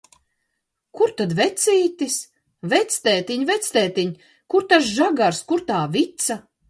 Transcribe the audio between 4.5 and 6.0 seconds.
Kur tas žagars, kur tā